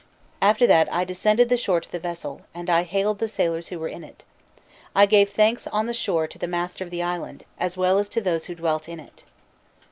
[0.41, 3.77] After that I descended the shore to the vessel, and I hailed the sailors who
[3.77, 4.23] were in it.
[4.95, 8.09] I gave thanks on the shore to the master of the island, as well as
[8.17, 9.25] to those who dwelt in it."